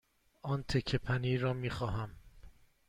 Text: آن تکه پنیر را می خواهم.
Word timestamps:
آن 0.41 0.63
تکه 0.63 0.97
پنیر 0.97 1.41
را 1.41 1.53
می 1.53 1.69
خواهم. 1.69 2.09